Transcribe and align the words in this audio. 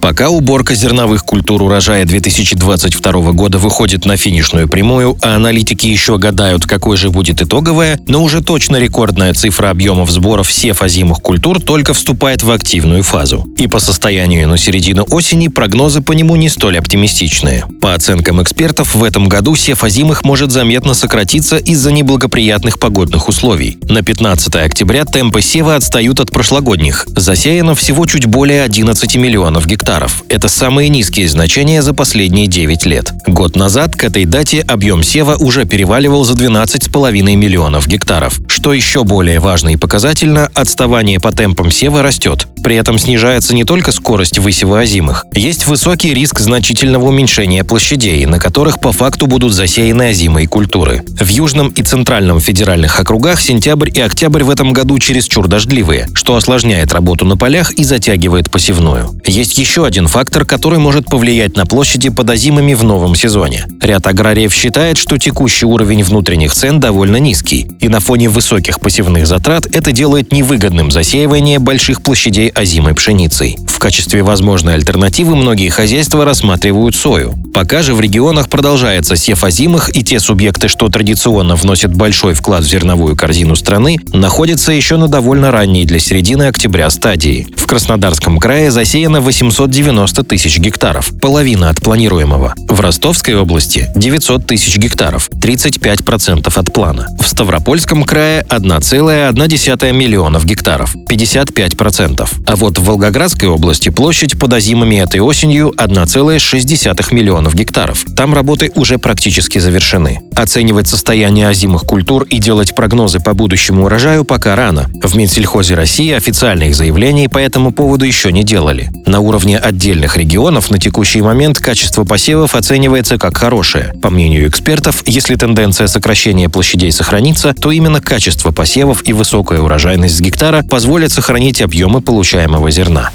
Пока 0.00 0.30
уборка 0.30 0.74
зерновых 0.74 1.24
культур 1.24 1.62
урожая 1.62 2.06
2022 2.06 3.32
года 3.32 3.58
выходит 3.58 4.06
на 4.06 4.16
финишную 4.16 4.66
прямую, 4.66 5.18
а 5.20 5.36
аналитики 5.36 5.86
еще 5.86 6.16
гадают, 6.16 6.64
какой 6.64 6.96
же 6.96 7.10
будет 7.10 7.42
итоговая, 7.42 8.00
но 8.06 8.22
уже 8.24 8.42
точно 8.42 8.78
рекордная 8.78 9.34
цифра 9.34 9.68
объемов 9.68 10.10
сборов 10.10 10.50
сефазимых 10.50 11.18
культур 11.18 11.60
только 11.60 11.92
вступает 11.92 12.42
в 12.42 12.50
активную 12.50 13.02
фазу. 13.02 13.46
И 13.58 13.66
по 13.66 13.78
состоянию 13.78 14.48
на 14.48 14.56
середину 14.56 15.06
осени 15.10 15.48
прогнозы 15.48 16.00
по 16.00 16.12
нему 16.12 16.34
не 16.36 16.48
столь 16.48 16.78
оптимистичные. 16.78 17.66
По 17.82 17.92
оценкам 17.92 18.42
экспертов, 18.42 18.94
в 18.94 19.04
этом 19.04 19.28
году 19.28 19.54
сефазимых 19.54 20.24
может 20.24 20.50
заметно 20.50 20.94
сократиться 20.94 21.58
из-за 21.58 21.92
неблагоприятных 21.92 22.78
погодных 22.78 23.28
условий. 23.28 23.78
На 23.82 24.02
15 24.02 24.56
октября 24.56 25.04
темпы 25.04 25.42
сева 25.42 25.76
отстают 25.76 26.20
от 26.20 26.30
прошлогодних. 26.30 27.06
Засеяно 27.14 27.74
всего 27.74 28.06
чуть 28.06 28.24
более 28.24 28.62
11 28.62 29.16
миллионов 29.16 29.66
гектаров 29.66 29.89
гектаров. 29.90 30.22
Это 30.28 30.48
самые 30.48 30.88
низкие 30.88 31.28
значения 31.28 31.82
за 31.82 31.92
последние 31.94 32.46
9 32.46 32.86
лет. 32.86 33.12
Год 33.26 33.56
назад 33.56 33.96
к 33.96 34.04
этой 34.04 34.24
дате 34.24 34.60
объем 34.60 35.02
сева 35.02 35.34
уже 35.36 35.64
переваливал 35.64 36.22
за 36.22 36.34
12,5 36.34 37.10
миллионов 37.34 37.88
гектаров. 37.88 38.38
Что 38.46 38.72
еще 38.72 39.02
более 39.02 39.40
важно 39.40 39.70
и 39.70 39.76
показательно, 39.76 40.48
отставание 40.54 41.18
по 41.18 41.32
темпам 41.32 41.72
сева 41.72 42.02
растет. 42.04 42.46
При 42.62 42.76
этом 42.76 43.00
снижается 43.00 43.52
не 43.52 43.64
только 43.64 43.90
скорость 43.90 44.38
высева 44.38 44.78
озимых. 44.78 45.26
Есть 45.34 45.66
высокий 45.66 46.14
риск 46.14 46.38
значительного 46.38 47.06
уменьшения 47.06 47.64
площадей, 47.64 48.24
на 48.26 48.38
которых 48.38 48.80
по 48.80 48.92
факту 48.92 49.26
будут 49.26 49.52
засеяны 49.52 50.10
озимые 50.10 50.46
культуры. 50.46 51.02
В 51.18 51.28
Южном 51.28 51.68
и 51.68 51.82
Центральном 51.82 52.38
федеральных 52.38 53.00
округах 53.00 53.40
сентябрь 53.40 53.90
и 53.92 54.00
октябрь 54.00 54.44
в 54.44 54.50
этом 54.50 54.72
году 54.72 54.98
чересчур 55.00 55.48
дождливые, 55.48 56.06
что 56.14 56.36
осложняет 56.36 56.92
работу 56.92 57.24
на 57.24 57.36
полях 57.36 57.72
и 57.72 57.82
затягивает 57.82 58.50
посевную. 58.50 59.10
Есть 59.26 59.58
еще 59.58 59.79
один 59.84 60.06
фактор, 60.08 60.44
который 60.44 60.78
может 60.78 61.06
повлиять 61.06 61.56
на 61.56 61.66
площади 61.66 62.10
под 62.10 62.30
озимыми 62.30 62.74
в 62.74 62.84
новом 62.84 63.14
сезоне. 63.14 63.66
Ряд 63.80 64.06
аграриев 64.06 64.52
считает, 64.52 64.96
что 64.96 65.18
текущий 65.18 65.66
уровень 65.66 66.02
внутренних 66.02 66.52
цен 66.52 66.80
довольно 66.80 67.16
низкий, 67.16 67.70
и 67.80 67.88
на 67.88 68.00
фоне 68.00 68.28
высоких 68.28 68.80
посевных 68.80 69.26
затрат 69.26 69.66
это 69.66 69.92
делает 69.92 70.32
невыгодным 70.32 70.90
засеивание 70.90 71.58
больших 71.58 72.02
площадей 72.02 72.48
озимой 72.48 72.94
пшеницей. 72.94 73.56
В 73.66 73.78
качестве 73.78 74.22
возможной 74.22 74.74
альтернативы 74.74 75.36
многие 75.36 75.68
хозяйства 75.68 76.24
рассматривают 76.24 76.94
сою. 76.94 77.34
Пока 77.60 77.82
же 77.82 77.94
в 77.94 78.00
регионах 78.00 78.48
продолжается 78.48 79.16
сев 79.16 79.44
озимых, 79.44 79.94
и 79.94 80.02
те 80.02 80.18
субъекты, 80.18 80.66
что 80.66 80.88
традиционно 80.88 81.56
вносят 81.56 81.94
большой 81.94 82.32
вклад 82.32 82.64
в 82.64 82.66
зерновую 82.66 83.16
корзину 83.16 83.54
страны, 83.54 83.98
находятся 84.14 84.72
еще 84.72 84.96
на 84.96 85.08
довольно 85.08 85.50
ранней 85.50 85.84
для 85.84 85.98
середины 85.98 86.44
октября 86.44 86.88
стадии. 86.88 87.46
В 87.58 87.66
Краснодарском 87.66 88.38
крае 88.38 88.70
засеяно 88.70 89.20
890 89.20 90.24
тысяч 90.24 90.58
гектаров, 90.58 91.10
половина 91.20 91.68
от 91.68 91.82
планируемого. 91.82 92.54
В 92.66 92.80
Ростовской 92.80 93.34
области 93.36 93.90
900 93.94 94.46
тысяч 94.46 94.78
гектаров, 94.78 95.28
35% 95.28 96.50
от 96.58 96.72
плана. 96.72 97.08
В 97.20 97.28
Ставропольском 97.28 98.04
крае 98.04 98.42
1,1 98.48 99.92
миллионов 99.92 100.46
гектаров, 100.46 100.96
55%. 101.10 102.26
А 102.46 102.56
вот 102.56 102.78
в 102.78 102.84
Волгоградской 102.84 103.50
области 103.50 103.90
площадь 103.90 104.38
под 104.38 104.54
озимами 104.54 104.96
этой 104.96 105.20
осенью 105.20 105.74
1,6 105.76 107.10
миллионов 107.50 107.54
гектаров. 107.54 108.04
Там 108.16 108.34
работы 108.34 108.70
уже 108.74 108.98
практически 108.98 109.58
завершены. 109.58 110.20
Оценивать 110.34 110.88
состояние 110.88 111.48
озимых 111.48 111.82
культур 111.82 112.24
и 112.24 112.38
делать 112.38 112.74
прогнозы 112.74 113.20
по 113.20 113.34
будущему 113.34 113.84
урожаю 113.84 114.24
пока 114.24 114.56
рано. 114.56 114.90
В 115.02 115.16
Минсельхозе 115.16 115.74
России 115.74 116.12
официальных 116.12 116.74
заявлений 116.74 117.28
по 117.28 117.38
этому 117.38 117.72
поводу 117.72 118.04
еще 118.04 118.32
не 118.32 118.44
делали. 118.44 118.90
На 119.06 119.20
уровне 119.20 119.58
отдельных 119.58 120.16
регионов 120.16 120.70
на 120.70 120.78
текущий 120.78 121.22
момент 121.22 121.58
качество 121.58 122.04
посевов 122.04 122.54
оценивается 122.54 123.18
как 123.18 123.36
хорошее. 123.36 123.92
По 124.02 124.10
мнению 124.10 124.48
экспертов, 124.48 125.02
если 125.06 125.36
тенденция 125.36 125.86
сокращения 125.86 126.48
площадей 126.48 126.92
сохранится, 126.92 127.52
то 127.52 127.70
именно 127.70 128.00
качество 128.00 128.50
посевов 128.50 129.02
и 129.06 129.12
высокая 129.12 129.60
урожайность 129.60 130.16
с 130.16 130.20
гектара 130.20 130.62
позволят 130.62 131.12
сохранить 131.12 131.60
объемы 131.60 132.00
получаемого 132.00 132.70
зерна. 132.70 133.10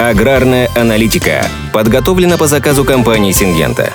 Аграрная 0.00 0.70
аналитика 0.74 1.46
подготовлена 1.74 2.38
по 2.38 2.46
заказу 2.46 2.86
компании 2.86 3.32
«Сингента». 3.32 3.92